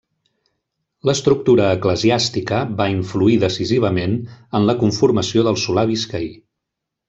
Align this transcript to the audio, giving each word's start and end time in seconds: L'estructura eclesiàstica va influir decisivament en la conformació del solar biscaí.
L'estructura 1.09 1.67
eclesiàstica 1.77 2.63
va 2.81 2.89
influir 2.95 3.37
decisivament 3.45 4.19
en 4.61 4.69
la 4.73 4.79
conformació 4.83 5.49
del 5.51 5.63
solar 5.69 5.89
biscaí. 5.95 6.35